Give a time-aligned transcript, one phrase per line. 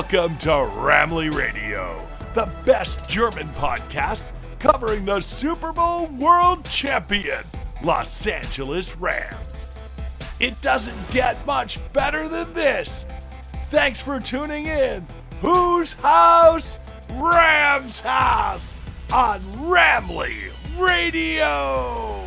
[0.00, 4.24] Welcome to Ramley Radio, the best German podcast
[4.58, 7.44] covering the Super Bowl world champion,
[7.84, 9.66] Los Angeles Rams.
[10.40, 13.04] It doesn't get much better than this.
[13.68, 15.06] Thanks for tuning in.
[15.42, 16.78] Whose house?
[17.10, 18.74] Rams House
[19.12, 22.24] on Ramley Radio.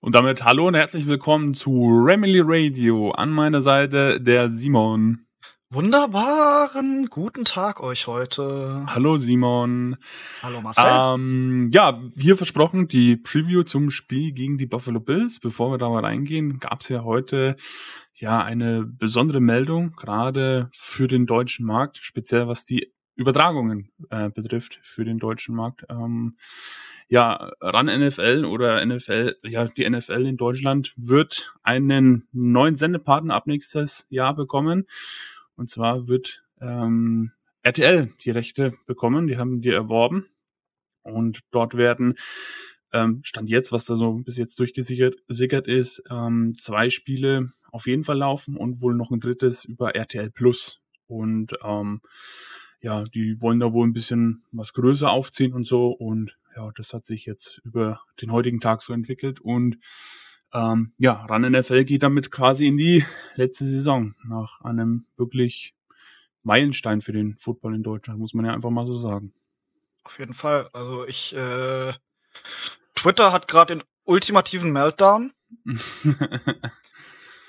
[0.00, 3.10] Und damit hallo und herzlich willkommen zu Ramley Radio.
[3.10, 5.23] An meiner Seite der Simon.
[5.74, 8.86] Wunderbaren guten Tag euch heute.
[8.86, 9.96] Hallo Simon.
[10.40, 10.84] Hallo Marcel.
[10.86, 15.40] Ähm, ja, hier versprochen, die Preview zum Spiel gegen die Buffalo Bills.
[15.40, 17.56] Bevor wir da mal reingehen, gab es ja heute
[18.12, 24.78] ja eine besondere Meldung, gerade für den deutschen Markt, speziell was die Übertragungen äh, betrifft
[24.84, 25.86] für den deutschen Markt.
[25.90, 26.36] Ähm,
[27.08, 33.48] ja, RAN NFL oder NFL, ja, die NFL in Deutschland wird einen neuen Sendepartner ab
[33.48, 34.86] nächstes Jahr bekommen.
[35.56, 40.26] Und zwar wird ähm, RTL die Rechte bekommen, die haben die erworben.
[41.02, 42.14] Und dort werden,
[42.92, 48.04] ähm, Stand jetzt, was da so bis jetzt durchgesickert ist, ähm, zwei Spiele auf jeden
[48.04, 50.80] Fall laufen und wohl noch ein drittes über RTL Plus.
[51.06, 52.00] Und ähm,
[52.80, 55.88] ja, die wollen da wohl ein bisschen was größer aufziehen und so.
[55.88, 59.78] Und ja, das hat sich jetzt über den heutigen Tag so entwickelt und
[60.54, 65.74] ähm, ja, RAN NFL geht damit quasi in die letzte Saison nach einem wirklich
[66.44, 69.32] Meilenstein für den Football in Deutschland, muss man ja einfach mal so sagen.
[70.04, 70.68] Auf jeden Fall.
[70.72, 71.92] Also ich, äh,
[72.94, 75.32] Twitter hat gerade den ultimativen Meltdown.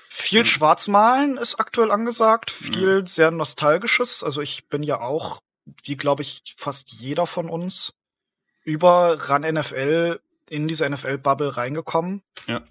[0.08, 3.06] viel Schwarzmalen ist aktuell angesagt, viel ja.
[3.06, 4.24] sehr nostalgisches.
[4.24, 5.42] Also ich bin ja auch,
[5.84, 7.94] wie glaube ich fast jeder von uns,
[8.64, 12.22] über RAN NFL in diese NFL-Bubble reingekommen.
[12.46, 12.64] Ja.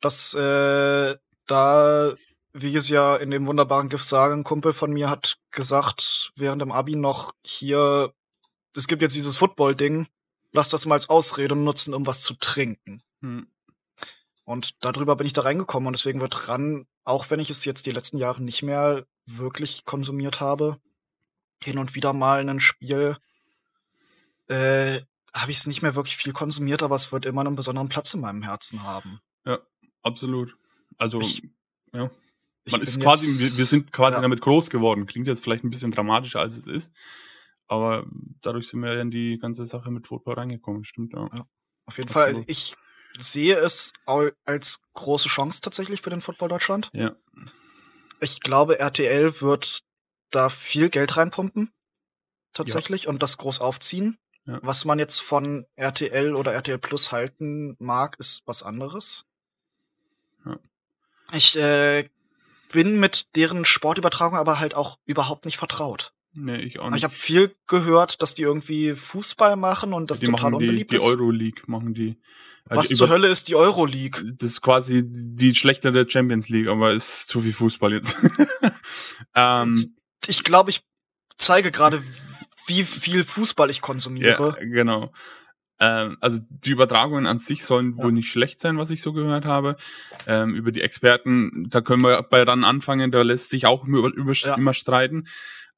[0.00, 2.14] Das, äh, da,
[2.52, 6.32] wie ich es ja in dem wunderbaren GIF sage, ein Kumpel von mir hat gesagt,
[6.36, 8.12] während dem Abi noch hier,
[8.74, 10.06] es gibt jetzt dieses Football-Ding,
[10.52, 13.02] lass das mal als Ausrede nutzen, um was zu trinken.
[13.20, 13.46] Hm.
[14.44, 17.86] Und darüber bin ich da reingekommen und deswegen wird RAN, auch wenn ich es jetzt
[17.86, 20.78] die letzten Jahre nicht mehr wirklich konsumiert habe,
[21.62, 23.16] hin und wieder mal ein Spiel
[24.50, 25.00] äh,
[25.32, 28.12] habe ich es nicht mehr wirklich viel konsumiert, aber es wird immer einen besonderen Platz
[28.14, 29.20] in meinem Herzen haben.
[30.02, 30.56] Absolut.
[30.98, 31.42] Also, ich,
[31.92, 32.10] ja.
[32.70, 34.22] Man ist quasi, jetzt, wir, wir, sind quasi ja.
[34.22, 35.06] damit groß geworden.
[35.06, 36.94] Klingt jetzt vielleicht ein bisschen dramatischer, als es ist.
[37.66, 38.06] Aber
[38.42, 41.28] dadurch sind wir ja in die ganze Sache mit Football reingekommen, stimmt, ja.
[41.32, 41.44] ja
[41.86, 42.36] auf jeden absolut.
[42.36, 42.44] Fall.
[42.46, 42.76] Ich
[43.18, 43.92] sehe es
[44.44, 46.90] als große Chance tatsächlich für den Football Deutschland.
[46.92, 47.14] Ja.
[48.20, 49.80] Ich glaube, RTL wird
[50.30, 51.72] da viel Geld reinpumpen.
[52.52, 53.04] Tatsächlich.
[53.04, 53.10] Ja.
[53.10, 54.18] Und das groß aufziehen.
[54.46, 54.58] Ja.
[54.62, 59.26] Was man jetzt von RTL oder RTL Plus halten mag, ist was anderes.
[60.44, 60.58] Ja.
[61.32, 62.08] Ich äh,
[62.72, 66.12] bin mit deren Sportübertragung aber halt auch überhaupt nicht vertraut.
[66.32, 66.98] Nee, ich auch nicht.
[66.98, 70.92] Ich habe viel gehört, dass die irgendwie Fußball machen und das die total machen unbeliebt
[70.92, 71.04] die, ist.
[71.04, 72.20] Die Euroleague machen die.
[72.68, 74.36] Also Was zur Hölle ist die Euroleague?
[74.36, 78.16] Das ist quasi die schlechtere Champions League, aber ist zu viel Fußball jetzt.
[79.34, 79.74] ähm,
[80.26, 80.82] ich glaube, ich
[81.36, 82.00] zeige gerade,
[82.66, 84.56] wie viel Fußball ich konsumiere.
[84.60, 85.12] Ja, genau.
[85.80, 88.04] Ähm, also die Übertragungen an sich sollen ja.
[88.04, 89.76] wohl nicht schlecht sein, was ich so gehört habe.
[90.26, 94.08] Ähm, über die Experten, da können wir bei dann anfangen, da lässt sich auch über,
[94.08, 94.54] über, ja.
[94.54, 95.26] immer streiten.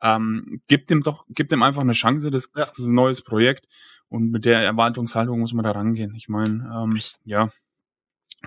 [0.03, 2.65] Ähm, gibt dem doch, gibt dem einfach eine Chance, das, ja.
[2.65, 3.69] das ist ein neues Projekt.
[4.09, 6.15] Und mit der Erwartungshaltung muss man da rangehen.
[6.17, 7.51] Ich meine, ähm, ich, ja.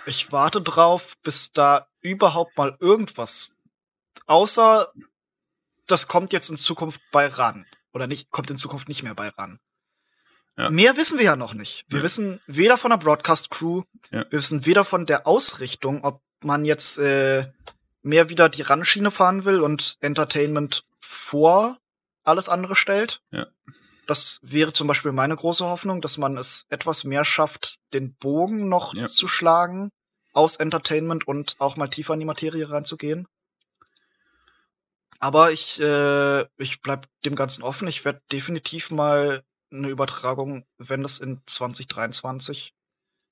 [0.05, 3.55] Ich warte drauf, bis da überhaupt mal irgendwas,
[4.27, 4.91] außer
[5.87, 7.65] das kommt jetzt in Zukunft bei ran.
[7.93, 9.59] Oder nicht, kommt in Zukunft nicht mehr bei ran.
[10.57, 10.69] Ja.
[10.69, 11.85] Mehr wissen wir ja noch nicht.
[11.89, 12.03] Wir ja.
[12.03, 14.19] wissen weder von der Broadcast Crew, ja.
[14.29, 17.51] wir wissen weder von der Ausrichtung, ob man jetzt äh,
[18.01, 21.77] mehr wieder die Ranschiene fahren will und Entertainment vor
[22.23, 23.21] alles andere stellt.
[23.31, 23.47] Ja.
[24.07, 28.69] Das wäre zum Beispiel meine große Hoffnung, dass man es etwas mehr schafft, den Bogen
[28.69, 29.07] noch ja.
[29.07, 29.89] zu schlagen
[30.31, 33.27] aus Entertainment und auch mal tiefer in die Materie reinzugehen.
[35.19, 37.87] Aber ich, äh, ich bleib dem Ganzen offen.
[37.87, 42.73] Ich werde definitiv mal eine Übertragung, wenn das in 2023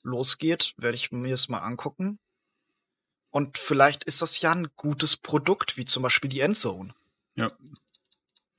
[0.04, 2.20] losgeht, werde ich mir es mal angucken.
[3.30, 6.94] Und vielleicht ist das ja ein gutes Produkt, wie zum Beispiel die Endzone.
[7.36, 7.52] Ja.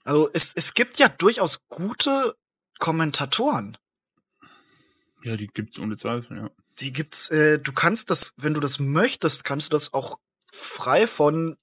[0.03, 2.37] Also es, es gibt ja durchaus gute
[2.79, 3.79] Kommentatoren.
[5.23, 6.51] Ja, die gibt's ohne Zweifel, ja.
[6.81, 10.19] Die gibt's, äh, du kannst das, wenn du das möchtest, kannst du das auch
[10.51, 11.57] frei von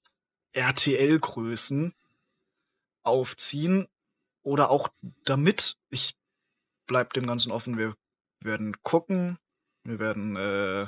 [0.52, 1.94] RTL-Größen
[3.02, 3.88] aufziehen
[4.42, 4.88] oder auch
[5.24, 5.76] damit.
[5.90, 6.14] Ich
[6.86, 7.78] bleib dem Ganzen offen.
[7.78, 7.94] Wir
[8.42, 9.38] werden gucken,
[9.84, 10.86] wir werden äh,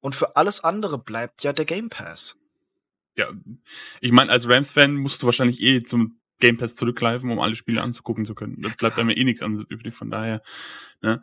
[0.00, 2.36] und für alles andere bleibt ja der Game Pass.
[3.16, 3.28] Ja,
[4.00, 7.82] ich meine, als Rams-Fan musst du wahrscheinlich eh zum Game Pass zurückgreifen, um alle Spiele
[7.82, 8.56] anzugucken zu können.
[8.60, 10.42] Das bleibt einem eh nichts anderes übrig, von daher.
[11.02, 11.22] Ne?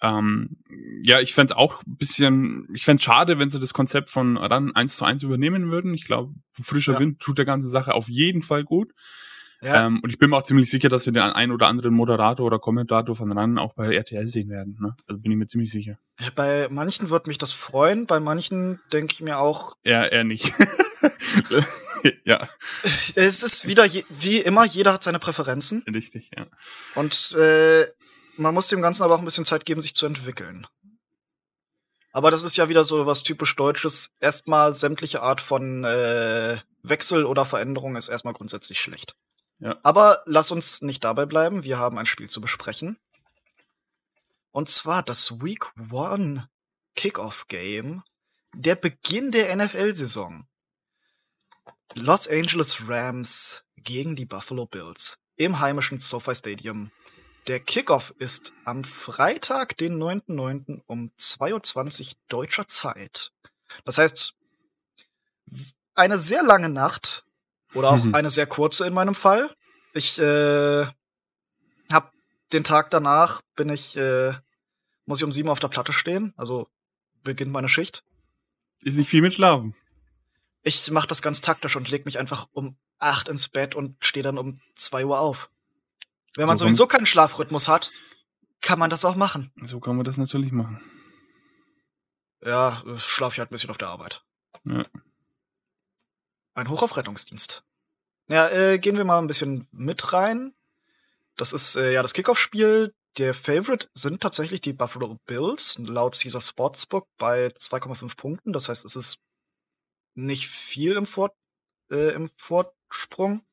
[0.00, 0.58] Ähm,
[1.02, 4.74] ja, ich fände auch ein bisschen, ich fände schade, wenn sie das Konzept von RAN
[4.76, 5.94] eins zu eins übernehmen würden.
[5.94, 7.00] Ich glaube, frischer ja.
[7.00, 8.92] Wind tut der ganzen Sache auf jeden Fall gut.
[9.60, 9.86] Ja.
[9.86, 12.46] Ähm, und ich bin mir auch ziemlich sicher, dass wir den einen oder anderen Moderator
[12.46, 14.78] oder Kommentator von RAN auch bei RTL sehen werden.
[14.80, 14.94] Ne?
[15.06, 15.98] Also bin ich mir ziemlich sicher.
[16.36, 19.74] Bei manchen wird mich das freuen, bei manchen denke ich mir auch.
[19.84, 20.52] Ja, eher nicht.
[22.24, 22.48] ja.
[23.14, 25.82] Es ist wieder je, wie immer, jeder hat seine Präferenzen.
[25.92, 26.46] Richtig, ja.
[26.94, 27.86] Und äh,
[28.36, 30.66] man muss dem Ganzen aber auch ein bisschen Zeit geben, sich zu entwickeln.
[32.12, 34.10] Aber das ist ja wieder so was typisch Deutsches.
[34.20, 39.14] Erstmal sämtliche Art von äh, Wechsel oder Veränderung ist erstmal grundsätzlich schlecht.
[39.60, 39.78] Ja.
[39.82, 41.64] Aber lass uns nicht dabei bleiben.
[41.64, 42.98] Wir haben ein Spiel zu besprechen.
[44.50, 46.48] Und zwar das Week One
[46.94, 48.02] Kickoff Game.
[48.54, 50.46] Der Beginn der NFL-Saison.
[51.94, 56.90] Los Angeles Rams gegen die Buffalo Bills im heimischen SoFi Stadium.
[57.46, 60.82] Der Kickoff ist am Freitag, den 9.9.
[60.86, 63.32] um 22 deutscher Zeit.
[63.84, 64.34] Das heißt,
[65.94, 67.24] eine sehr lange Nacht
[67.74, 68.14] oder auch mhm.
[68.14, 69.54] eine sehr kurze in meinem Fall.
[69.92, 70.86] Ich äh,
[71.92, 72.12] hab
[72.52, 74.32] den Tag danach bin ich äh,
[75.06, 76.68] muss ich um sieben auf der Platte stehen, also
[77.24, 78.04] beginnt meine Schicht.
[78.82, 79.74] Ist nicht viel mit Schlafen.
[80.62, 84.22] Ich mache das ganz taktisch und leg mich einfach um acht ins Bett und stehe
[84.22, 85.50] dann um zwei Uhr auf.
[86.36, 87.90] Wenn man so sowieso keinen Schlafrhythmus hat,
[88.60, 89.50] kann man das auch machen.
[89.64, 90.80] So kann man das natürlich machen.
[92.44, 94.22] Ja, schlaf ich halt ein bisschen auf der Arbeit.
[94.64, 94.82] Ja.
[96.58, 97.00] Ein Hoch auf.
[98.28, 100.56] Ja, äh, gehen wir mal ein bisschen mit rein.
[101.36, 102.92] Das ist äh, ja das Kickoff-Spiel.
[103.16, 108.52] Der Favorite sind tatsächlich die Buffalo Bills, laut Caesar Sportsbook bei 2,5 Punkten.
[108.52, 109.20] Das heißt, es ist
[110.16, 111.32] nicht viel im, Vor
[111.92, 113.46] äh, im Vorsprung.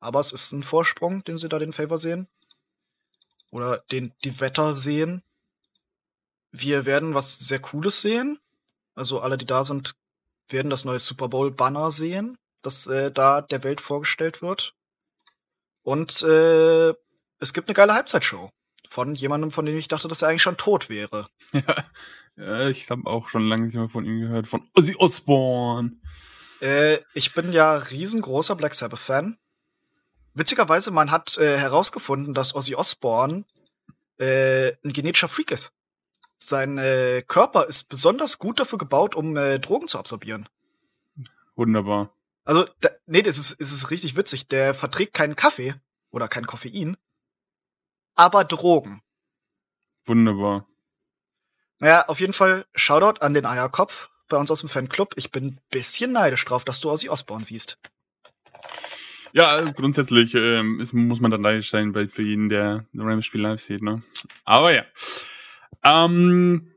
[0.00, 2.26] Aber es ist ein Vorsprung, den sie da den Favor sehen.
[3.52, 5.22] Oder den die Wetter sehen.
[6.50, 8.40] Wir werden was sehr Cooles sehen.
[8.96, 9.94] Also alle, die da sind,
[10.48, 14.74] werden das neue Super Bowl Banner sehen, das äh, da der Welt vorgestellt wird.
[15.82, 16.94] Und äh,
[17.38, 18.50] es gibt eine geile Halbzeitshow
[18.88, 21.28] von jemandem, von dem ich dachte, dass er eigentlich schon tot wäre.
[21.52, 21.62] Ja,
[22.36, 25.92] ja ich habe auch schon lange nicht mehr von ihm gehört, von Ozzy Osbourne.
[26.60, 29.38] Äh, ich bin ja riesengroßer Black Sabbath-Fan.
[30.34, 33.44] Witzigerweise, man hat äh, herausgefunden, dass Ozzy Osbourne
[34.18, 35.72] äh, ein genetischer Freak ist.
[36.36, 40.48] Sein äh, Körper ist besonders gut dafür gebaut, um äh, Drogen zu absorbieren.
[41.54, 42.12] Wunderbar.
[42.44, 44.46] Also, da, nee, das ist, ist es richtig witzig.
[44.48, 45.74] Der verträgt keinen Kaffee
[46.10, 46.96] oder kein Koffein,
[48.14, 49.02] aber Drogen.
[50.04, 50.66] Wunderbar.
[51.78, 55.14] Naja, auf jeden Fall Shoutout an den Eierkopf bei uns aus dem Fanclub.
[55.16, 57.78] Ich bin ein bisschen neidisch drauf, dass du Ozzy Osbourne siehst.
[59.32, 63.42] Ja, grundsätzlich ähm, ist, muss man dann neidisch sein bei, für jeden, der ein Rams-Spiel
[63.42, 63.82] live sieht.
[63.82, 64.02] Ne?
[64.44, 64.84] Aber ja.
[65.84, 66.72] Ähm,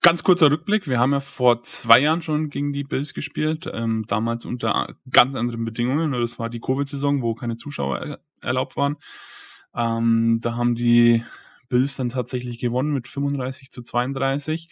[0.00, 0.86] ganz kurzer Rückblick.
[0.86, 3.68] Wir haben ja vor zwei Jahren schon gegen die Bills gespielt.
[3.72, 6.12] Ähm, damals unter ganz anderen Bedingungen.
[6.12, 8.96] Das war die Covid-Saison, wo keine Zuschauer erlaubt waren.
[9.74, 11.24] Ähm, da haben die
[11.68, 14.68] Bills dann tatsächlich gewonnen mit 35 zu 32.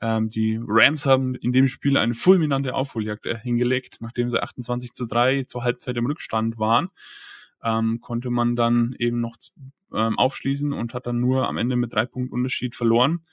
[0.00, 4.92] Ähm, die Rams haben in dem Spiel eine fulminante Aufholjagd äh, hingelegt, nachdem sie 28
[4.92, 6.90] zu 3 zur Halbzeit im Rückstand waren.
[7.64, 9.36] Ähm, konnte man dann eben noch
[9.92, 13.24] ähm, aufschließen und hat dann nur am Ende mit drei Punkten Unterschied verloren.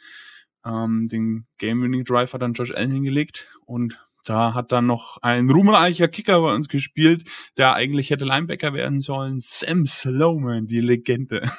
[0.66, 5.50] Ähm, den Game-Winning Drive hat dann Josh Allen hingelegt und da hat dann noch ein
[5.50, 7.24] ruhmreicher Kicker bei uns gespielt,
[7.58, 9.40] der eigentlich hätte Linebacker werden sollen.
[9.40, 11.52] Sam Sloman, die Legende.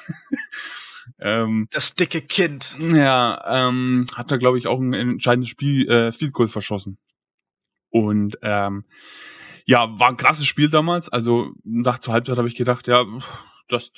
[1.19, 2.77] ähm, das dicke Kind.
[2.81, 6.97] Ja, ähm, hat da glaube ich auch ein entscheidendes Spiel, äh, Field Goal verschossen.
[7.89, 8.83] Und ähm,
[9.65, 11.07] ja, war ein krasses Spiel damals.
[11.07, 13.05] Also nach zur Halbzeit habe ich gedacht, ja,
[13.69, 13.91] das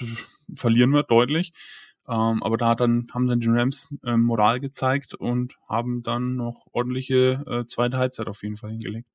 [0.56, 1.54] verlieren wir deutlich.
[2.08, 6.66] Ähm, aber da dann, haben dann die Rams äh, Moral gezeigt und haben dann noch
[6.72, 9.08] ordentliche äh, zweite Halbzeit auf jeden Fall hingelegt.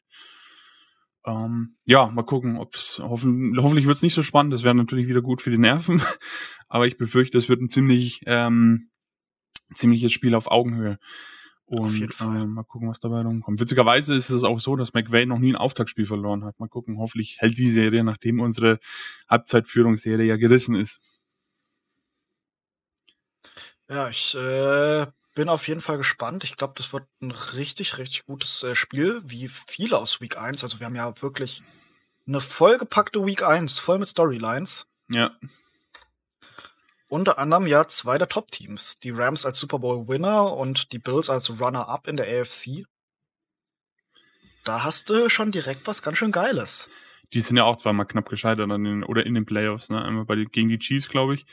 [1.26, 4.52] Ähm, ja, mal gucken, ob's hoffen, hoffentlich wird's nicht so spannend.
[4.52, 6.02] Das wäre natürlich wieder gut für die Nerven,
[6.68, 8.90] aber ich befürchte, es wird ein ziemlich ähm,
[9.74, 10.98] ziemliches Spiel auf Augenhöhe.
[11.66, 12.42] Und auf jeden Fall.
[12.42, 13.58] Äh, mal gucken, was dabei rumkommt.
[13.58, 16.60] Witzigerweise ist es auch so, dass McVay noch nie ein Auftaktspiel verloren hat.
[16.60, 18.78] Mal gucken, hoffentlich hält die Serie, nachdem unsere
[19.28, 21.00] Halbzeitführungsserie ja gerissen ist.
[23.88, 26.44] Ja, ich äh, bin auf jeden Fall gespannt.
[26.44, 30.62] Ich glaube, das wird ein richtig, richtig gutes äh, Spiel, wie viele aus Week 1.
[30.62, 31.62] Also wir haben ja wirklich
[32.26, 34.86] eine vollgepackte Week 1, voll mit Storylines.
[35.10, 35.32] Ja.
[37.08, 38.98] Unter anderem ja zwei der Top-Teams.
[39.00, 42.86] Die Rams als Super Bowl-Winner und die Bills als Runner-up in der AFC.
[44.64, 46.88] da hast du schon direkt was ganz schön Geiles.
[47.34, 50.02] Die sind ja auch zweimal knapp gescheitert an den, oder in den Playoffs, ne?
[50.02, 51.46] Einmal bei gegen die Chiefs, glaube ich,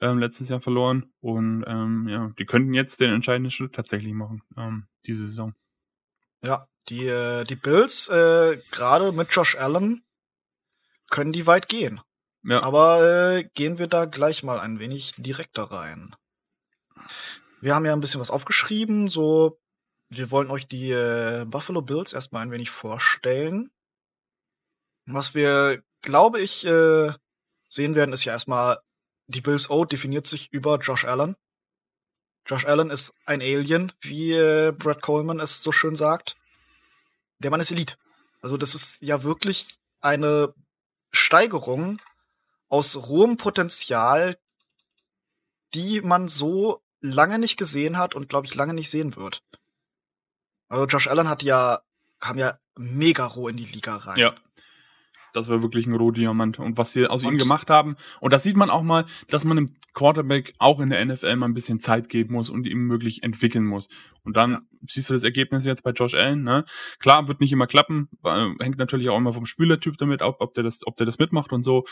[0.00, 1.12] ähm, letztes Jahr verloren.
[1.20, 5.54] Und ähm, ja, die könnten jetzt den entscheidenden Schritt tatsächlich machen, ähm, diese Saison.
[6.42, 10.02] Ja, die, äh, die Bills, äh, gerade mit Josh Allen,
[11.08, 12.00] können die weit gehen.
[12.44, 12.62] Ja.
[12.62, 16.14] Aber äh, gehen wir da gleich mal ein wenig direkter rein.
[17.60, 19.58] Wir haben ja ein bisschen was aufgeschrieben, so
[20.10, 23.70] wir wollen euch die äh, Buffalo Bills erstmal ein wenig vorstellen.
[25.10, 27.12] Was wir, glaube ich, äh,
[27.68, 28.78] sehen werden, ist ja erstmal,
[29.26, 31.36] die Bills O definiert sich über Josh Allen.
[32.46, 36.36] Josh Allen ist ein Alien, wie äh, Brad Coleman es so schön sagt.
[37.38, 37.96] Der Mann ist Elite.
[38.40, 40.54] Also das ist ja wirklich eine
[41.10, 42.00] Steigerung
[42.68, 44.38] aus rohem Potenzial,
[45.74, 49.42] die man so lange nicht gesehen hat und glaube ich lange nicht sehen wird.
[50.68, 51.82] Also Josh Allen hat ja
[52.20, 54.18] kam ja mega roh in die Liga rein.
[54.18, 54.34] Ja.
[55.32, 56.58] Das war wirklich ein Rohdiamant.
[56.58, 57.96] Und was sie aus und ihm gemacht haben.
[58.20, 61.46] Und das sieht man auch mal, dass man dem Quarterback auch in der NFL mal
[61.46, 63.88] ein bisschen Zeit geben muss und ihm möglich entwickeln muss.
[64.22, 64.60] Und dann ja.
[64.86, 66.42] siehst du das Ergebnis jetzt bei Josh Allen.
[66.42, 66.64] Ne?
[66.98, 68.08] Klar, wird nicht immer klappen.
[68.60, 71.52] Hängt natürlich auch immer vom Spielertyp damit ab, ob der das, ob der das mitmacht
[71.52, 71.84] und so.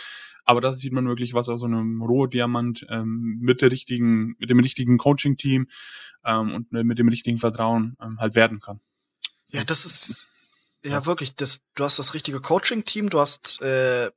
[0.44, 4.48] Aber das sieht man wirklich, was aus so einem Rohdiamant ähm, mit der richtigen, mit
[4.48, 5.66] dem richtigen Coaching-Team
[6.24, 8.80] ähm, und mit dem richtigen Vertrauen ähm, halt werden kann.
[9.50, 10.28] Ja, das ist
[10.90, 14.10] ja, wirklich, das, du hast das richtige Coaching-Team, du hast äh,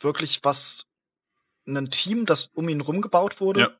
[0.00, 0.86] wirklich was,
[1.66, 3.60] ein Team, das um ihn rumgebaut wurde.
[3.60, 3.70] Ja.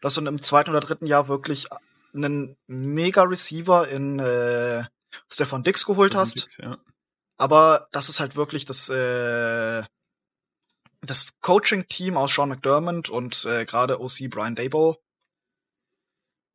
[0.00, 1.68] Das und im zweiten oder dritten Jahr wirklich
[2.14, 4.84] einen mega Receiver in äh,
[5.30, 6.44] Stefan Dix geholt Stefan hast.
[6.44, 6.78] Dix, ja.
[7.36, 9.82] Aber das ist halt wirklich das, äh,
[11.00, 14.96] das Coaching-Team aus Sean McDermott und äh, gerade OC Brian Dable.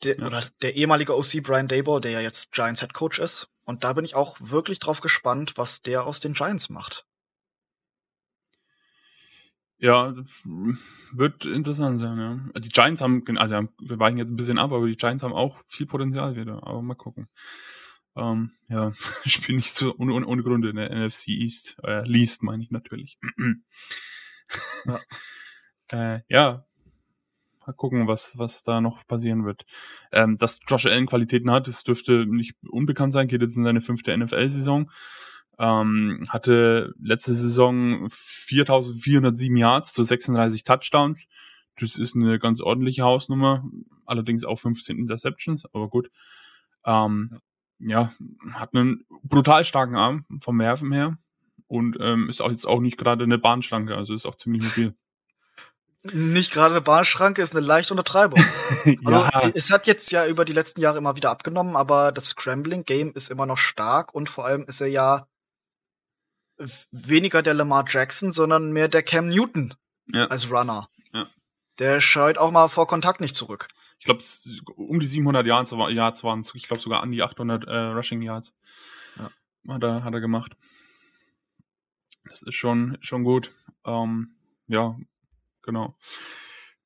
[0.04, 0.26] Der, ja.
[0.28, 3.50] Oder der ehemalige OC Brian Dable, der ja jetzt Giants Head Coach ist.
[3.68, 7.06] Und da bin ich auch wirklich drauf gespannt, was der aus den Giants macht.
[9.78, 10.16] Ja,
[11.12, 12.60] wird interessant sein, ja.
[12.60, 15.60] Die Giants haben, also wir weichen jetzt ein bisschen ab, aber die Giants haben auch
[15.68, 16.66] viel Potenzial wieder.
[16.66, 17.28] Aber mal gucken.
[18.16, 18.94] Ähm, ja,
[19.26, 21.76] ich bin nicht so ohne, ohne Grund in der NFC East.
[21.84, 23.20] Äh, Least meine ich natürlich.
[24.86, 25.00] ja.
[25.92, 26.67] äh, ja,
[27.68, 29.66] mal gucken, was, was da noch passieren wird.
[30.12, 33.82] Ähm, dass Josh Allen Qualitäten hat, das dürfte nicht unbekannt sein, geht jetzt in seine
[33.82, 34.90] fünfte NFL-Saison.
[35.60, 41.26] Ähm, hatte letzte Saison 4407 Yards zu 36 Touchdowns.
[41.80, 43.64] Das ist eine ganz ordentliche Hausnummer,
[44.06, 46.10] allerdings auch 15 Interceptions, aber gut.
[46.86, 47.40] Ähm,
[47.80, 48.14] ja,
[48.54, 51.18] hat einen brutal starken Arm vom Werfen her
[51.68, 54.96] und ähm, ist auch jetzt auch nicht gerade eine Bahnschlanke, also ist auch ziemlich mobil
[56.14, 58.40] nicht gerade eine Bahnschranke, ist eine leichte Untertreibung.
[58.86, 59.30] ja.
[59.30, 63.12] Also, es hat jetzt ja über die letzten Jahre immer wieder abgenommen, aber das Scrambling-Game
[63.14, 65.28] ist immer noch stark und vor allem ist er ja
[66.92, 69.76] weniger der Lamar Jackson, sondern mehr der Cam Newton
[70.14, 70.26] ja.
[70.26, 70.90] als Runner.
[71.14, 71.28] Ja.
[71.80, 73.68] Der scheut auch mal vor Kontakt nicht zurück.
[74.00, 74.24] Ich glaube,
[74.76, 76.54] um die 700 Yards, Yards waren es.
[76.56, 78.54] Ich glaube sogar an die 800 äh, Rushing Yards.
[79.18, 79.74] Ja.
[79.74, 80.56] Hat, er, hat er gemacht.
[82.30, 83.54] Das ist schon, schon gut.
[83.86, 84.36] Ähm,
[84.68, 84.98] ja,
[85.68, 85.96] genau.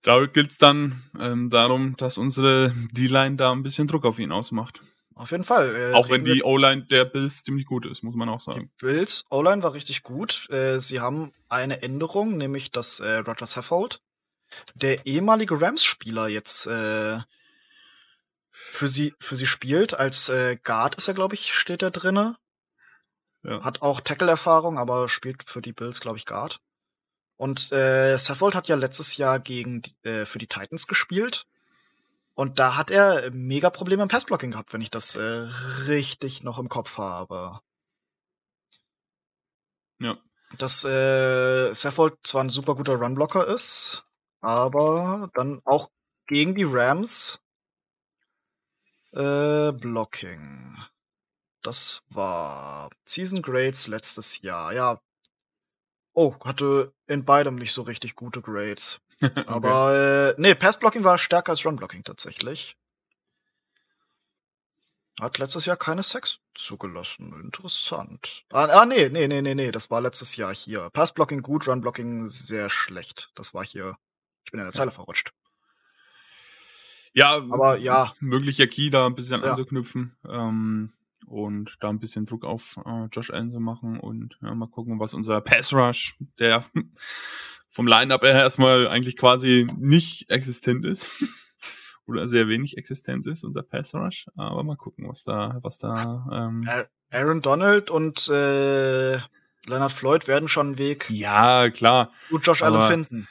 [0.02, 4.32] Da gilt es dann ähm, darum, dass unsere D-Line da ein bisschen Druck auf ihn
[4.32, 4.82] ausmacht.
[5.14, 5.76] Auf jeden Fall.
[5.76, 8.72] Äh, auch wenn die O-Line der Bills ziemlich gut ist, muss man auch sagen.
[8.82, 10.50] Die Bills O-Line war richtig gut.
[10.50, 14.02] Äh, sie haben eine Änderung, nämlich dass äh, Roger Saffold,
[14.74, 17.20] der ehemalige Rams-Spieler, jetzt äh,
[18.50, 19.94] für sie für sie spielt.
[19.94, 22.38] Als äh, Guard ist er, glaube ich, steht er drinne.
[23.44, 23.64] Ja.
[23.64, 26.60] Hat auch Tackle-Erfahrung, aber spielt für die Bills, glaube ich, Guard.
[27.42, 31.48] Und äh, Saffold hat ja letztes Jahr gegen äh, für die Titans gespielt.
[32.36, 35.48] Und da hat er mega Probleme im Passblocking gehabt, wenn ich das äh,
[35.88, 37.60] richtig noch im Kopf habe.
[39.98, 40.20] Ja.
[40.60, 44.06] Dass äh, Saffold zwar ein super guter Runblocker ist,
[44.42, 45.90] aber dann auch
[46.28, 47.40] gegen die Rams
[49.14, 50.78] äh, Blocking.
[51.64, 54.74] Das war Season Grades letztes Jahr.
[54.74, 55.02] Ja,
[56.14, 59.00] Oh, hatte in beidem nicht so richtig gute Grades.
[59.22, 59.44] okay.
[59.48, 62.76] Aber äh, nee, Passblocking war stärker als Runblocking tatsächlich.
[65.20, 67.34] Hat letztes Jahr keine Sex zugelassen.
[67.44, 68.44] Interessant.
[68.52, 70.90] Ah, ah, nee, nee, nee, nee, nee, das war letztes Jahr hier.
[70.92, 73.32] Passblocking gut, Runblocking sehr schlecht.
[73.36, 73.98] Das war hier.
[74.46, 75.32] Ich bin in der Zeile verrutscht.
[77.14, 78.16] Ja, aber ja.
[78.20, 79.52] Möglicher Key da ein bisschen ja.
[79.52, 80.16] anzuknüpfen.
[80.28, 80.94] Ähm,
[81.32, 85.00] und da ein bisschen Druck auf äh, Josh Allen zu machen und ja, mal gucken,
[85.00, 86.64] was unser Pass Rush, der
[87.70, 91.10] vom Lineup her erstmal eigentlich quasi nicht existent ist
[92.06, 96.28] oder sehr wenig existent ist, unser Pass Rush, aber mal gucken, was da, was da.
[96.32, 96.68] Ähm,
[97.10, 99.18] Aaron Donald und äh,
[99.68, 102.12] Leonard Floyd werden schon einen Weg Ja, klar.
[102.30, 103.28] zu Josh Allen finden.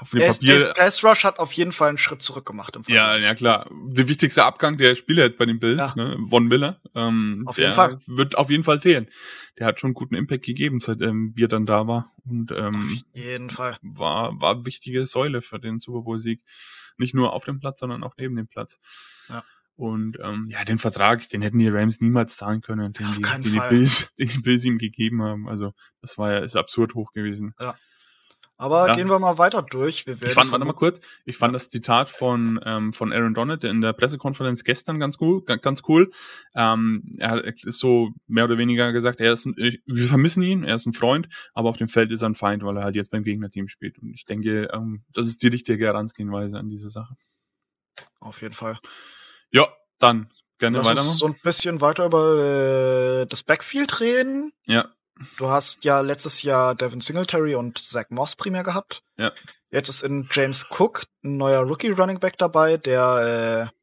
[0.00, 0.58] Auf dem Er ist, Papier.
[0.66, 3.24] der Pass Rush hat auf jeden Fall einen Schritt zurück gemacht im Ja, Vergleich.
[3.24, 3.70] ja klar.
[3.88, 5.92] Der wichtigste Abgang der Spieler jetzt bei den Bills, Ja.
[5.96, 7.98] ne, Von Miller, ähm, Auf der jeden Fall.
[8.06, 9.08] wird auf jeden Fall fehlen.
[9.58, 12.74] Der hat schon einen guten Impact gegeben, seit ähm, wir dann da war und ähm,
[12.74, 13.76] Auf jeden Fall.
[13.82, 16.42] war war wichtige Säule für den Super Bowl Sieg,
[16.98, 18.78] nicht nur auf dem Platz, sondern auch neben dem Platz.
[19.28, 19.44] Ja.
[19.78, 23.22] Und ähm, ja, den Vertrag, den hätten die Rams niemals zahlen können, den, Auf die,
[23.22, 23.68] den, die Fall.
[23.68, 25.48] Bills, den die Bills ihm gegeben haben.
[25.48, 27.54] Also das war ja ist absurd hoch gewesen.
[28.58, 28.94] Aber Ja.
[28.94, 30.06] gehen wir mal weiter durch.
[30.06, 33.34] Wir werden Ich fand, warte mal kurz, ich fand das Zitat von, ähm, von Aaron
[33.34, 36.10] Donald in der Pressekonferenz gestern ganz cool, ga- ganz cool.
[36.54, 40.76] Ähm, er hat so mehr oder weniger gesagt, er ist, ein, wir vermissen ihn, er
[40.76, 43.10] ist ein Freund, aber auf dem Feld ist er ein Feind, weil er halt jetzt
[43.10, 43.98] beim Gegnerteam spielt.
[43.98, 47.14] Und ich denke, ähm, das ist die richtige Herangehensweise an diese Sache.
[48.20, 48.78] Auf jeden Fall.
[49.50, 51.18] Ja, dann gerne Lass uns weitermachen.
[51.18, 54.52] so ein bisschen weiter über äh, das Backfield reden.
[54.64, 54.88] Ja,
[55.38, 59.02] Du hast ja letztes Jahr Devin Singletary und Zach Moss primär gehabt.
[59.16, 59.32] Ja.
[59.70, 63.76] Jetzt ist in James Cook ein neuer Rookie Running Back dabei, der äh,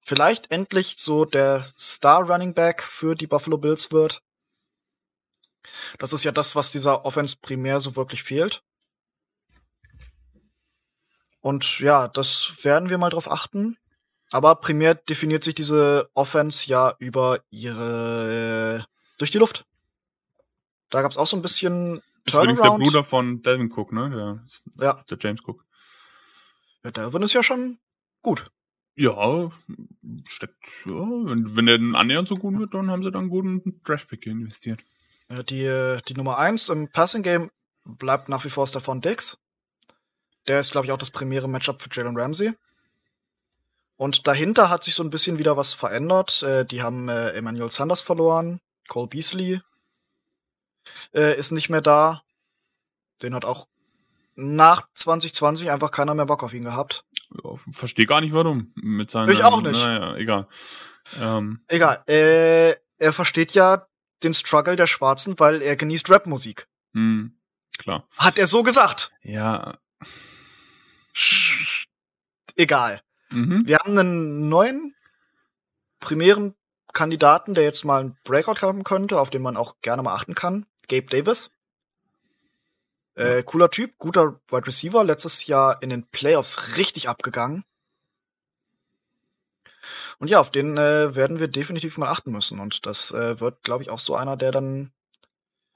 [0.00, 4.22] vielleicht endlich so der Star Running Back für die Buffalo Bills wird.
[5.98, 8.62] Das ist ja das, was dieser Offense primär so wirklich fehlt.
[11.40, 13.76] Und ja, das werden wir mal drauf achten.
[14.30, 18.84] Aber primär definiert sich diese Offense ja über ihre äh,
[19.18, 19.66] durch die Luft.
[20.90, 22.84] Da gab's auch so ein bisschen ist übrigens der Turnaround.
[22.84, 24.10] Bruder von Delvin Cook, ne?
[24.76, 25.04] Der, Ja.
[25.08, 25.64] der James Cook.
[26.84, 27.78] Ja, Delvin ist ja schon
[28.22, 28.50] gut.
[28.96, 29.50] Ja,
[30.26, 33.80] steckt, ja, wenn, wenn der annähernd so gut wird, dann haben sie dann einen guten
[33.84, 34.84] Draftpick investiert.
[35.30, 37.50] Ja, die, die Nummer eins im Passing Game
[37.84, 39.38] bleibt nach wie vor Stefan Dix.
[40.48, 42.52] Der ist, glaube ich, auch das primäre Matchup für Jalen Ramsey.
[43.96, 46.42] Und dahinter hat sich so ein bisschen wieder was verändert.
[46.42, 48.60] Äh, die haben äh, Emmanuel Sanders verloren.
[48.88, 49.60] Cole Beasley
[51.14, 52.22] äh, ist nicht mehr da.
[53.22, 53.66] Den hat auch
[54.34, 57.04] nach 2020 einfach keiner mehr Bock auf ihn gehabt.
[57.44, 58.72] Ja, verstehe gar nicht warum.
[58.76, 59.72] Mit seinen, Ich auch nicht.
[59.72, 60.48] Naja, egal.
[61.20, 62.02] Ähm, Egal.
[62.08, 63.86] Äh, er versteht ja
[64.22, 66.66] den Struggle der Schwarzen, weil er genießt Rapmusik.
[66.92, 67.36] hm,
[67.78, 68.06] klar.
[68.16, 69.12] Hat er so gesagt.
[69.22, 69.78] Ja.
[72.56, 73.00] Egal.
[73.30, 73.62] Mhm.
[73.66, 74.94] Wir haben einen neuen
[76.00, 76.54] primären
[76.92, 80.34] Kandidaten, der jetzt mal einen Breakout haben könnte, auf den man auch gerne mal achten
[80.34, 80.66] kann.
[80.90, 81.50] Gabe Davis.
[83.14, 87.64] Äh, cooler Typ, guter Wide Receiver, letztes Jahr in den Playoffs richtig abgegangen.
[90.18, 92.60] Und ja, auf den äh, werden wir definitiv mal achten müssen.
[92.60, 94.92] Und das äh, wird, glaube ich, auch so einer, der dann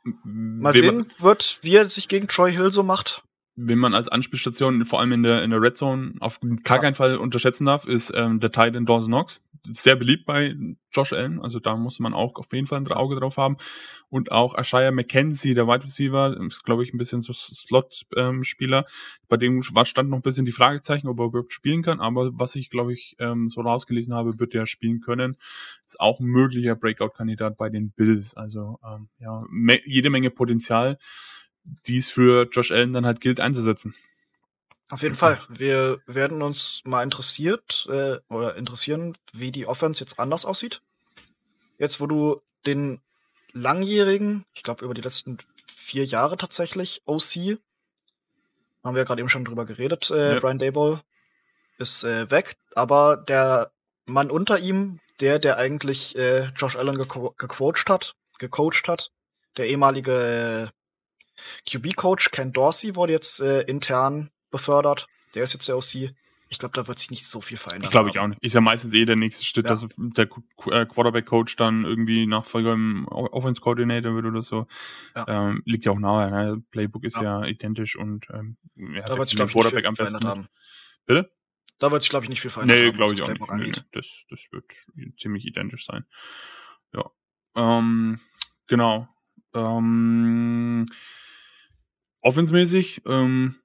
[0.02, 3.22] mal Wen man- sehen wird, wie er sich gegen Troy Hill so macht.
[3.56, 6.94] Wen man als Anspielstation vor allem in der in der Red Zone auf gar keinen
[6.94, 9.44] Fall unterschätzen darf, ist ähm, der Titan Dawson Knox.
[9.72, 10.54] Sehr beliebt bei
[10.92, 13.56] Josh Allen, also da muss man auch auf jeden Fall ein Auge drauf haben.
[14.10, 18.84] Und auch Ashaya McKenzie, der Wide Receiver, ist glaube ich ein bisschen so Slot-Spieler.
[19.28, 22.00] Bei dem stand noch ein bisschen die Fragezeichen, ob er überhaupt spielen kann.
[22.00, 25.38] Aber was ich glaube ich ähm, so rausgelesen habe, wird er spielen können.
[25.86, 28.34] Ist auch ein möglicher Breakout-Kandidat bei den Bills.
[28.34, 29.44] Also ähm, ja,
[29.86, 30.98] jede Menge Potenzial
[31.64, 33.94] die es für Josh Allen dann halt gilt einzusetzen.
[34.90, 35.38] Auf jeden Fall.
[35.48, 40.82] Wir werden uns mal interessiert äh, oder interessieren, wie die Offense jetzt anders aussieht.
[41.78, 43.00] Jetzt, wo du den
[43.52, 47.58] langjährigen, ich glaube über die letzten vier Jahre tatsächlich, OC,
[48.84, 50.40] haben wir ja gerade eben schon drüber geredet, äh, Ja.
[50.40, 51.00] Brian Dayball
[51.78, 53.72] ist äh, weg, aber der
[54.06, 59.10] Mann unter ihm, der, der eigentlich äh, Josh Allen geko gecoacht hat, gecoacht hat,
[59.56, 60.83] der ehemalige äh,
[61.68, 65.06] QB-Coach Ken Dorsey wurde jetzt äh, intern befördert.
[65.34, 66.14] Der ist jetzt der OC.
[66.50, 67.84] Ich glaube, da wird sich nicht so viel verändern.
[67.86, 68.40] Ich glaube ich auch nicht.
[68.42, 69.74] Ist ja meistens eh der nächste Schritt, Ja.
[69.74, 70.24] dass der
[70.70, 74.66] äh, Quarterback-Coach dann irgendwie Nachfolger im Offense-Coordinator wird oder so.
[75.16, 75.26] Ja.
[75.26, 76.30] Ähm, liegt ja auch nahe.
[76.30, 76.62] Ne?
[76.70, 77.40] Playbook ist Ja.
[77.40, 78.56] ja, identisch und ähm,
[78.94, 80.28] er hat Da wird sich, glaube ich, nicht viel Quarterback am besten.
[80.28, 80.48] haben.
[81.06, 81.32] Bitte?
[81.80, 83.38] Da wird sich, glaube ich, nicht viel verändert Nee, glaube ich auch nicht.
[83.38, 83.76] Playbook angeht.
[83.78, 84.64] nee, das, das wird
[85.18, 86.04] ziemlich identisch sein.
[86.94, 87.10] Ja.
[87.56, 88.20] Ähm,
[88.68, 89.08] genau.
[89.54, 90.86] Ähm,
[92.24, 93.56] offensmäßig ähm,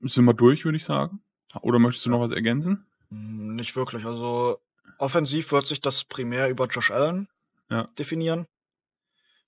[0.00, 1.20] sind wir durch, würde ich sagen.
[1.60, 2.86] Oder möchtest du noch was ergänzen?
[3.10, 4.04] Hm, Nicht wirklich.
[4.06, 4.58] Also
[4.98, 7.28] offensiv wird sich das primär über Josh Allen
[7.70, 7.84] Ja.
[7.98, 8.46] definieren.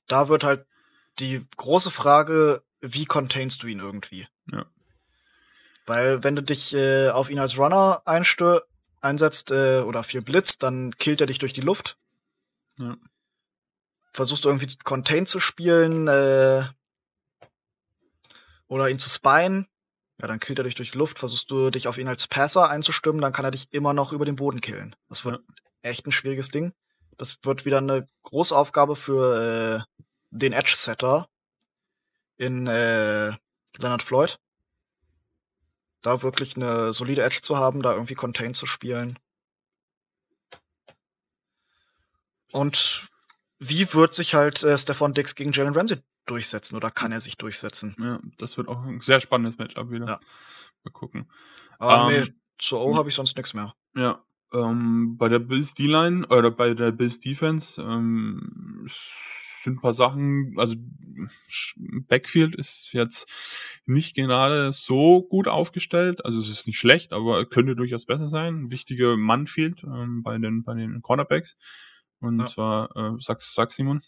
[0.08, 0.66] Da wird halt
[1.18, 4.28] die große Frage, wie containst du ihn irgendwie?
[4.52, 4.66] Ja.
[5.86, 10.92] Weil wenn du dich äh, auf ihn als Runner einsetzt äh, oder viel blitzt, dann
[10.98, 11.96] killt er dich durch die Luft.
[12.78, 12.96] Ja.
[14.12, 16.64] Versuchst du irgendwie contain zu spielen äh,
[18.68, 19.66] oder ihn zu spyen,
[20.20, 21.18] ja, dann killt er dich durch die Luft.
[21.18, 24.24] Versuchst du dich auf ihn als Passer einzustimmen, dann kann er dich immer noch über
[24.24, 24.96] den Boden killen.
[25.08, 25.42] Das wird
[25.82, 26.72] echt ein schwieriges Ding.
[27.18, 31.28] Das wird wieder eine Großaufgabe für äh, den Edge-Setter
[32.36, 33.32] in äh,
[33.78, 34.38] Leonard Floyd.
[36.02, 39.18] Da wirklich eine solide Edge zu haben, da irgendwie Contain zu spielen.
[42.52, 43.08] Und
[43.58, 47.36] wie wird sich halt äh, Stefan Dix gegen Jalen Ramsey durchsetzen oder kann er sich
[47.36, 47.96] durchsetzen?
[47.98, 50.06] Ja, das wird auch ein sehr spannendes Matchup wieder.
[50.06, 50.20] Ja.
[50.84, 51.30] Mal gucken.
[51.78, 53.74] Aber Ähm, nee, zur O habe ich sonst nichts mehr.
[53.94, 59.94] Ja, ähm, bei der Bills D-Line oder bei der Bills Defense ähm, sind ein paar
[59.94, 60.76] Sachen, also
[62.08, 63.30] Backfield ist jetzt
[63.86, 68.64] nicht gerade so gut aufgestellt, also es ist nicht schlecht, aber könnte durchaus besser sein.
[68.64, 71.56] Ein wichtiger Mann fehlt ähm, bei den bei den Cornerbacks
[72.20, 72.46] und Ja.
[72.46, 74.02] zwar äh, sag Simon.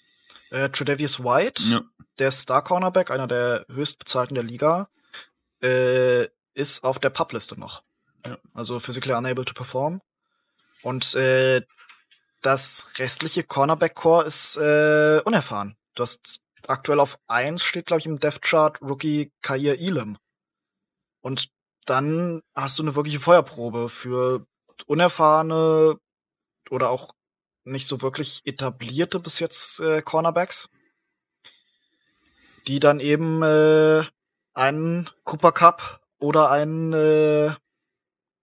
[0.51, 1.81] Äh, Tredavious White, Ja.
[2.19, 4.89] der Star-Cornerback, einer der höchstbezahlten der Liga,
[5.63, 7.83] äh, ist auf der Publiste noch.
[8.27, 8.39] Ja.
[8.55, 10.01] Also physically unable to perform.
[10.83, 11.63] Und äh,
[12.43, 15.77] das restliche Cornerback-Core ist äh, unerfahren.
[15.95, 20.19] Du hast aktuell auf 1 steht, glaube ich, im Death-Chart Rookie Kair Elam.
[21.21, 21.51] Und
[21.87, 24.47] dann hast du eine wirkliche Feuerprobe für
[24.87, 25.99] unerfahrene
[26.71, 27.13] oder auch
[27.71, 30.69] nicht so wirklich etablierte bis jetzt äh, Cornerbacks,
[32.67, 34.05] die dann eben äh,
[34.55, 37.55] einen Cooper Cup oder einen, äh,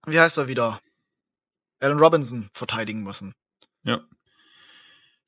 [0.06, 0.80] wie heißt er wieder?
[1.80, 3.34] Allen Robinson verteidigen müssen.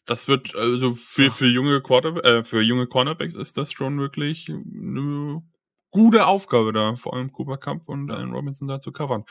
[0.07, 1.31] Das wird also für, Ja.
[1.31, 5.43] für junge Quarter äh, für junge Cornerbacks ist das schon wirklich eine
[5.91, 8.11] gute Aufgabe da, vor allem Cooper Cup und.
[8.13, 9.25] Allen Robinson da zu covern.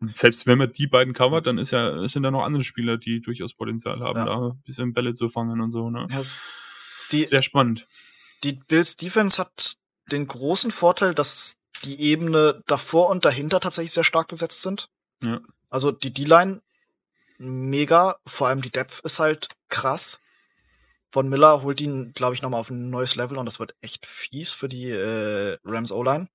[0.00, 2.96] Und selbst wenn man die beiden covert, dann ist ja sind da noch andere Spieler,
[2.98, 4.24] die durchaus Potenzial haben, Ja.
[4.24, 6.06] da ein bisschen Bälle zu fangen und so, ne?
[6.10, 6.40] Ja, es-
[7.12, 7.86] Die, Sehr spannend.
[8.44, 9.74] die Bills Defense hat
[10.10, 14.88] den großen Vorteil, dass die Ebene davor und dahinter tatsächlich sehr stark besetzt sind.
[15.22, 15.40] Ja.
[15.68, 16.62] Also die D-Line
[17.38, 20.20] mega, vor allem die Depth ist halt krass.
[21.14, 24.04] Von Miller holt ihn, glaube ich, nochmal auf ein neues Level und das wird echt
[24.04, 26.28] fies für die äh, Rams O-Line.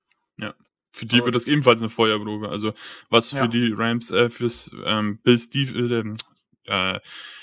[0.94, 2.48] Für die Aber- wird das ebenfalls eine Feuerprobe.
[2.48, 2.72] Also
[3.10, 3.48] was für Ja.
[3.48, 6.04] die Rams, äh, fürs ähm, Bills Def äh,
[6.63, 7.00] äh,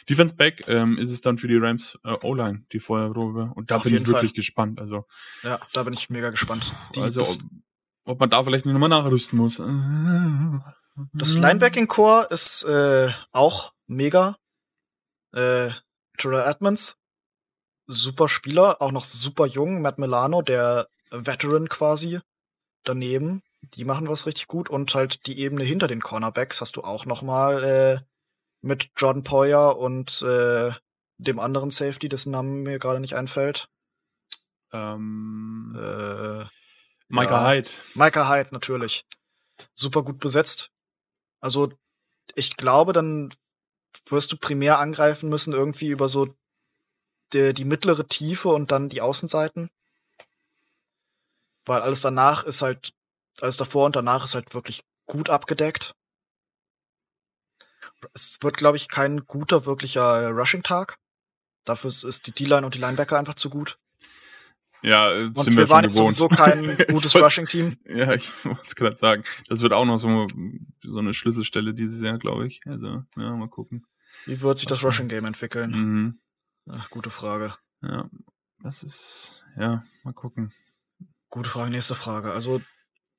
[0.09, 3.53] Defense Back ähm, ist es dann für die Rams äh, O-Line die Feuerprobe.
[3.55, 4.15] Und da Auf bin ich jeden Fall.
[4.15, 4.81] wirklich gespannt.
[4.81, 5.05] Also
[5.43, 6.73] Ja, da bin ich mega gespannt.
[6.95, 7.29] Die, also ob,
[8.13, 9.57] ob man da vielleicht nochmal nachrüsten muss.
[11.13, 11.43] das Mhm.
[11.43, 14.39] Linebacking-Core ist äh, auch mega.
[15.35, 15.69] Äh,
[16.17, 16.97] Terrell Edmonds,
[17.87, 19.83] super Spieler, auch noch super jung.
[19.83, 22.21] Matt Milano, der Veteran quasi,
[22.85, 23.43] daneben.
[23.75, 24.69] Die machen was richtig gut.
[24.71, 28.01] Und halt die Ebene hinter den Cornerbacks hast du auch noch mal äh,
[28.61, 30.73] mit Jordan Poyer und äh,
[31.19, 33.69] dem anderen Safety, dessen Namen mir gerade nicht einfällt.
[34.73, 36.45] Ähm, Äh,
[37.09, 37.49] Micah ja.
[37.49, 37.71] Hyde.
[37.95, 39.05] Micah Hyde natürlich.
[39.75, 40.71] Super gut besetzt.
[41.41, 41.73] Also,
[42.35, 43.31] ich glaube, dann
[44.09, 46.35] wirst du primär angreifen müssen, irgendwie über so
[47.33, 49.71] die, die mittlere Tiefe und dann die Außenseiten.
[51.65, 52.93] Weil alles danach ist halt,
[53.41, 55.95] alles davor und danach ist halt wirklich gut abgedeckt.
[58.15, 60.97] Es wird, glaube ich, kein guter, wirklicher Rushing-Tag.
[61.65, 63.79] Dafür ist- die D-Line und die Linebacker einfach zu gut.
[64.83, 66.15] Ja, äh, Und sind wir, wir, waren jetzt gewohnt.
[66.15, 67.77] sowieso kein gutes Rushing-Team.
[67.87, 69.25] Ja, ich wollte es gerade sagen.
[69.49, 70.29] Das wird auch noch so,
[70.83, 72.61] so eine Schlüsselstelle dieses Jahr, glaube ich.
[72.67, 73.85] Also, ja, mal gucken.
[74.27, 74.85] Wie wird sich das.
[74.85, 75.71] Rushing-Game entwickeln?
[75.71, 76.21] Mhm.
[76.71, 77.55] Ach, gute Frage.
[77.83, 78.09] Ja,
[78.63, 80.53] das ist, ja, mal gucken.
[81.31, 82.33] Gute Frage, nächste Frage.
[82.33, 82.61] Also,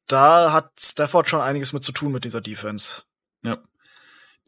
[0.07, 3.03] da hat Stafford schon einiges mit zu tun mit dieser Defense.
[3.43, 3.61] Ja.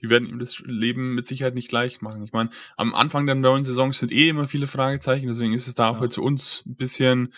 [0.01, 2.23] Die werden ihm das Leben mit Sicherheit nicht leicht machen.
[2.23, 5.75] Ich meine, am Anfang der neuen Saison sind eh immer viele Fragezeichen, deswegen ist es
[5.75, 7.33] da auch halt zu uns ein bisschen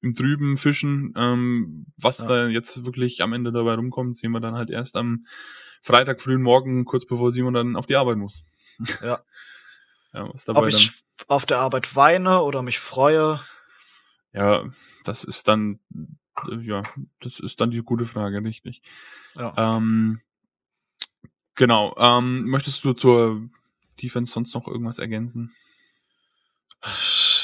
[0.00, 1.12] im Trüben fischen.
[1.16, 2.26] Ähm, was Ja.
[2.26, 5.24] da jetzt wirklich am Ende dabei rumkommt, sehen wir dann halt erst am
[5.82, 8.44] Freitag frühen Morgen, kurz bevor Simon dann auf die Arbeit muss.
[9.02, 9.20] Ja.
[10.14, 10.92] ja was dabei Ob ich
[11.28, 13.40] auf der Arbeit weine oder mich freue,
[14.32, 14.64] dann, ja,
[15.04, 15.80] das ist dann,
[16.60, 16.82] ja,
[17.20, 18.82] das ist dann die gute Frage, richtig.
[19.34, 19.52] ja.
[19.56, 20.20] Ähm,
[21.54, 21.94] genau.
[21.98, 23.48] Ähm, möchtest du zur
[24.02, 25.54] Defense sonst noch irgendwas ergänzen?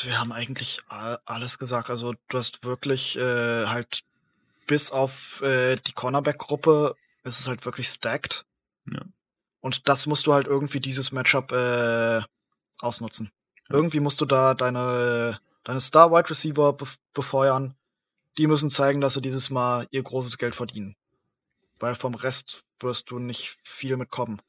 [0.02, 1.90] Wir haben eigentlich alles gesagt.
[1.90, 4.02] Also, du hast wirklich äh, halt
[4.66, 8.44] bis auf äh, die Cornerback-Gruppe ist es halt wirklich stacked.
[8.86, 9.02] Ja.
[9.60, 12.22] Und das musst du halt irgendwie dieses Matchup äh,
[12.80, 13.30] ausnutzen.
[13.68, 13.76] Ja.
[13.76, 17.74] Irgendwie musst du da deine, deine Star-Wide Receiver bef befeuern.
[18.38, 20.96] Die müssen zeigen, dass sie dieses Mal ihr großes Geld verdienen.
[21.78, 24.40] Weil vom Rest wirst du nicht viel mitkommen.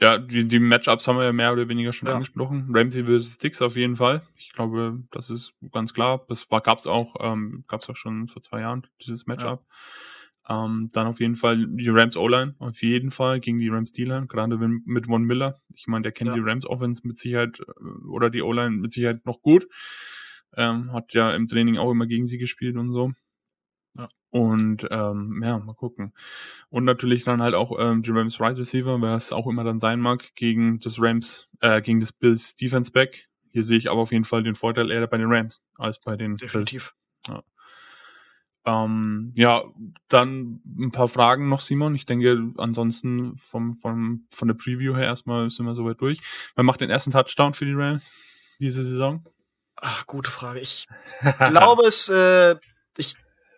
[0.00, 2.14] Ja, die, die Matchups haben wir ja mehr oder weniger schon Ja.
[2.14, 2.68] angesprochen.
[2.72, 4.22] Ramsey versus Dix auf jeden Fall.
[4.38, 6.24] Ich glaube, das ist ganz klar.
[6.28, 9.62] Das war, gab's auch, ähm, gab's auch schon vor zwei Jahren, dieses Matchup.
[10.50, 14.26] Ähm, dann auf jeden Fall die Rams O-Line, auf jeden Fall gegen die Rams D-Line,
[14.26, 15.60] gerade mit Von Miller.
[15.74, 16.34] Ich meine, der kennt Ja.
[16.34, 19.68] die Rams Offense mit Sicherheit äh, oder die O-Line mit Sicherheit noch gut.
[20.56, 23.12] Ähm, hat ja im Training auch immer gegen sie gespielt und so.
[23.96, 24.08] Ja.
[24.30, 26.12] Und ähm, ja, mal gucken.
[26.68, 29.78] Und natürlich dann halt auch ähm, die Rams Wide Receiver, wer es auch immer dann
[29.78, 33.28] sein mag, gegen das Rams, äh, gegen das Bills Defense Back.
[33.52, 36.16] Hier sehe ich aber auf jeden Fall den Vorteil eher bei den Rams als bei
[36.16, 36.52] den Bills.
[36.52, 36.94] Definitiv.
[38.70, 39.62] Ähm, ja,
[40.08, 41.94] dann ein paar Fragen noch, Simon.
[41.94, 46.18] Ich denke, ansonsten vom, vom, von der Preview her erstmal sind wir soweit durch.
[46.54, 48.10] Wer macht den ersten Touchdown für die Rams
[48.60, 49.24] diese Saison?
[49.76, 50.60] Ach, gute Frage.
[50.60, 50.86] Ich
[51.38, 52.56] glaube es, äh,
[52.98, 53.14] ich,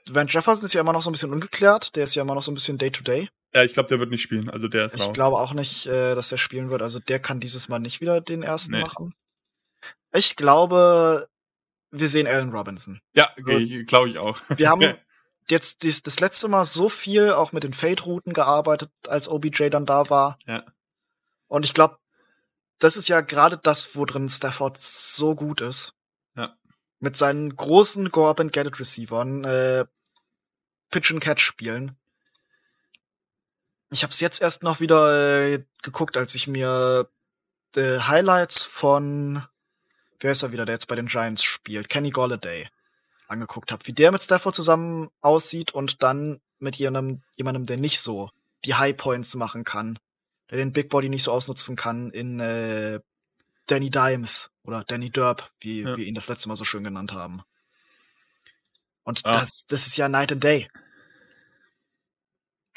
[0.09, 1.94] Van Jefferson ist ja immer noch so ein bisschen ungeklärt.
[1.96, 3.29] Der ist ja immer noch so ein bisschen Day-to-Day.
[3.55, 4.48] Ja, ich glaube, der wird nicht spielen.
[4.48, 5.12] Also der ist Ich raus.
[5.12, 6.81] glaube auch nicht, äh, dass er spielen wird.
[6.81, 8.81] Also der kann dieses Mal nicht wieder den ersten Nee.
[8.81, 9.14] machen.
[10.14, 11.27] Ich glaube,
[11.92, 13.00] wir sehen Allen Robinson.
[13.14, 14.40] ja, okay, glaube ich auch.
[14.48, 14.81] Wir haben
[15.48, 19.87] jetzt dies, das letzte Mal so viel auch mit den Fade-Routen gearbeitet, als OBJ dann
[19.87, 20.38] da war.
[20.46, 20.64] Ja.
[21.48, 21.98] Und ich glaube,
[22.78, 25.94] das ist ja gerade das, wo drin Stafford so gut ist.
[26.35, 26.57] Ja.
[26.98, 29.85] Mit seinen großen Go-Up-and-Get-It-Receivern, äh,
[30.90, 31.96] Pitch-and-Catch-Spielen.
[33.90, 37.11] Ich habe es jetzt erst noch wieder äh, geguckt, als ich mir
[37.76, 39.44] äh, Highlights von,
[40.22, 42.68] wer ist er wieder, der jetzt bei den Giants spielt, Kenny Golladay
[43.28, 48.00] angeguckt habe, wie der mit Stafford zusammen aussieht und dann mit jemandem, jemandem, der nicht
[48.00, 48.30] so
[48.64, 49.98] die High Points machen kann,
[50.50, 53.00] der den Big Body nicht so ausnutzen kann, in äh,
[53.66, 55.96] Danny Dimes oder Danny Derb, wie Ja.
[55.96, 57.42] wir ihn das letzte Mal so schön genannt haben.
[59.02, 59.32] Und Ah.
[59.32, 60.68] das, das ist ja Night and Day.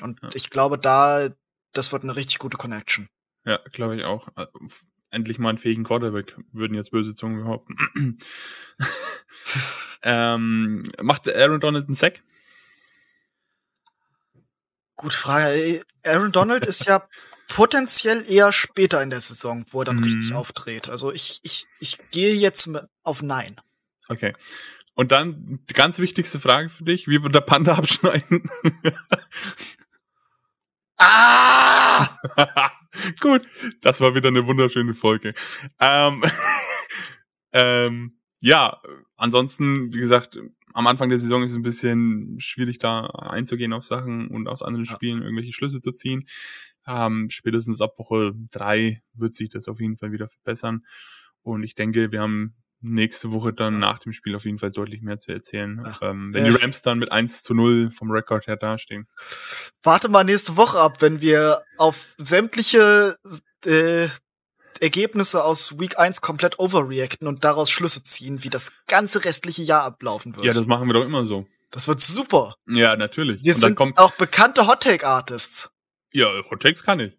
[0.02, 0.30] Und Ja.
[0.34, 1.30] ich glaube, da,
[1.74, 3.10] das wird eine richtig gute Connection.
[3.46, 4.28] Ja, glaube ich auch.
[5.16, 7.78] Endlich mal einen fähigen Quarterback, würden jetzt böse Zungen behaupten.
[10.04, 12.22] ähm, macht Aaron Donald einen Sack?
[14.98, 15.82] Gute Frage.
[16.04, 17.08] Aaron Donald ist ja
[17.48, 20.04] potenziell eher später in der Saison, wo er dann Mhm.
[20.04, 20.90] richtig aufdreht.
[20.90, 22.70] Also ich, ich, ich gehe jetzt
[23.04, 23.62] auf Nein.
[24.10, 24.34] Okay.
[24.96, 28.50] Und dann die ganz wichtigste Frage für dich: Wie wird der Panda abschneiden?
[30.98, 32.18] Ah!
[33.20, 33.48] Gut,
[33.82, 35.34] das war wieder eine wunderschöne Folge.
[35.80, 36.24] Ähm,
[37.54, 38.82] ähm, ja,
[39.16, 40.40] ansonsten, wie gesagt,
[40.74, 44.62] am Anfang der Saison ist es ein bisschen schwierig, da einzugehen auf Sachen und aus
[44.62, 44.94] anderen Ja.
[44.94, 46.28] Spielen irgendwelche Schlüsse zu ziehen.
[46.86, 50.86] Ähm, spätestens ab Woche drei wird sich das auf jeden Fall wieder verbessern.
[51.42, 55.02] Und ich denke, wir haben nächste Woche dann nach dem Spiel auf jeden Fall deutlich
[55.02, 55.82] mehr zu erzählen.
[55.86, 59.08] Ach, ähm, wenn äh, die Rams dann mit 1 zu 0 vom Rekord her dastehen.
[59.84, 63.18] Warte mal nächste Woche ab, wenn wir auf sämtliche
[63.66, 64.08] äh,
[64.80, 69.84] Ergebnisse aus Week 1 komplett overreacten und daraus Schlüsse ziehen, wie das ganze restliche Jahr
[69.84, 70.46] ablaufen wird.
[70.46, 71.48] Ja, das machen wir doch immer so.
[71.72, 72.56] das wird super.
[72.68, 73.44] Ja, natürlich.
[73.44, 75.72] Wir sind auch bekannte Hot-Take-Artists.
[76.14, 77.18] ja, Hot Takes kann ich.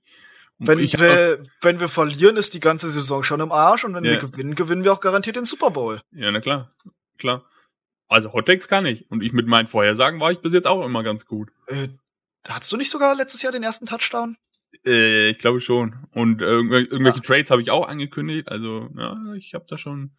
[0.58, 4.04] Wenn, ich wir, wenn wir verlieren, ist die ganze Saison schon im Arsch und wenn
[4.04, 4.12] Ja.
[4.12, 6.00] wir gewinnen, gewinnen wir auch garantiert den Super Bowl.
[6.12, 6.72] Ja, na klar.
[7.18, 7.44] Klar.
[8.08, 9.10] Also Hot Takes kann ich.
[9.10, 11.50] Und ich mit meinen Vorhersagen war ich bis jetzt auch immer ganz gut.
[11.66, 11.88] Äh,
[12.48, 14.36] hattest du nicht sogar letztes Jahr den ersten Touchdown?
[14.86, 16.06] Äh, ich glaube schon.
[16.12, 18.48] Und äh, irgendw- irgendwelche Trades habe ich auch angekündigt.
[18.50, 20.12] Also, ja, ich habe da schon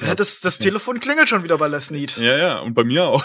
[0.00, 0.58] Ja, das das.
[0.58, 2.16] Telefon klingelt schon wieder bei Les Need.
[2.16, 3.24] Ja, ja, und bei mir auch.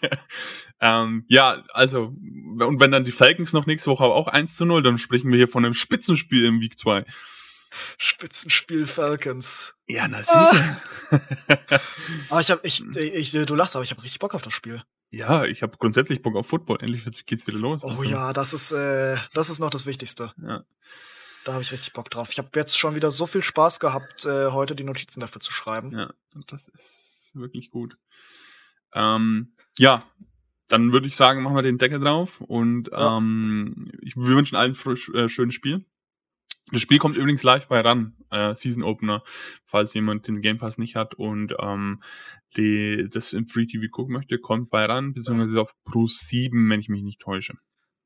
[0.80, 4.82] ähm, ja, also, und wenn dann die Falcons noch nächste Woche auch 1 zu 0,
[4.82, 7.04] dann sprechen wir hier von einem Spitzenspiel im Week 2.
[7.98, 9.74] Spitzenspiel Falcons.
[9.86, 10.82] Ja, na sicher.
[12.28, 14.82] Aber ich hab, ich, ich, du lachst, aber ich habe richtig Bock auf das Spiel.
[15.10, 16.78] ja, ich habe grundsätzlich Bock auf Football.
[16.80, 17.82] Endlich geht's wieder los.
[17.84, 20.32] Oh Also, ja, das ist, äh, das ist noch das Wichtigste.
[20.42, 20.64] ja.
[21.44, 22.28] Da habe ich richtig Bock drauf.
[22.30, 25.52] Ich habe jetzt schon wieder so viel Spaß gehabt, äh, heute die Notizen dafür zu
[25.52, 25.90] schreiben.
[25.92, 26.12] Ja,
[26.46, 27.96] das ist wirklich gut.
[28.94, 30.04] Ähm, ja,
[30.68, 33.16] dann würde ich sagen, machen wir den Deckel drauf und Ja.
[33.18, 35.84] ähm, ich, wir wünschen allen frisch, äh, schönes Spiel.
[36.70, 39.24] Das Spiel kommt übrigens live bei RAN, äh, Season Opener,
[39.64, 42.00] falls jemand den Game Pass nicht hat und ähm,
[42.56, 46.78] die, das im Free TV gucken möchte, kommt bei RAN, beziehungsweise auf Pro 7, wenn
[46.80, 47.54] ich mich nicht täusche.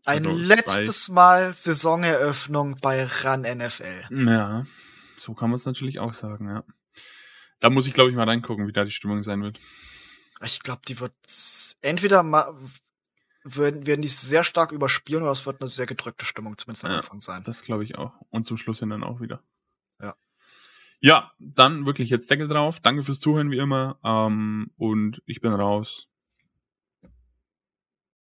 [0.06, 4.04] Ein Also, letztes Mal Saisoneröffnung bei RAN NFL.
[4.10, 4.64] Ja,
[5.16, 6.64] so kann man es natürlich auch sagen, ja.
[7.60, 9.58] Da muss ich, glaube ich, mal reingucken, wie da die Stimmung sein wird.
[10.42, 11.14] Ich glaube, die wird
[11.80, 12.54] entweder ma
[13.44, 16.90] werden, werden die sehr stark überspielen oder es wird eine sehr gedrückte Stimmung zumindest am
[16.92, 16.96] Ja.
[16.98, 17.42] Anfang sein.
[17.44, 18.12] Das glaube ich auch.
[18.30, 19.42] Und zum Schluss hin dann auch wieder.
[20.00, 20.14] Ja.
[21.00, 22.80] Ja, dann wirklich jetzt Deckel drauf.
[22.80, 23.98] Danke fürs Zuhören wie immer.
[24.04, 26.08] Ähm, und ich bin raus.